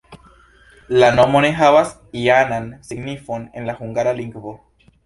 La 1.03 1.09
nomo 1.17 1.43
ne 1.45 1.51
havas 1.59 1.93
ajnan 2.25 2.67
signifon 2.89 3.49
en 3.63 3.71
la 3.71 3.79
hungara 3.85 4.21
lingvo. 4.25 4.61